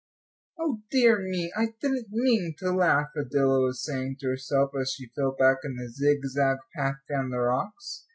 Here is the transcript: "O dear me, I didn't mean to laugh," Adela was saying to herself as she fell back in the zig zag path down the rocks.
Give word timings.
"O 0.57 0.81
dear 0.89 1.19
me, 1.19 1.53
I 1.55 1.75
didn't 1.79 2.07
mean 2.09 2.55
to 2.57 2.71
laugh," 2.71 3.09
Adela 3.15 3.61
was 3.61 3.85
saying 3.85 4.17
to 4.21 4.29
herself 4.29 4.71
as 4.81 4.93
she 4.95 5.11
fell 5.15 5.35
back 5.37 5.57
in 5.63 5.75
the 5.75 5.89
zig 5.93 6.25
zag 6.25 6.57
path 6.75 6.95
down 7.07 7.29
the 7.29 7.37
rocks. 7.37 8.07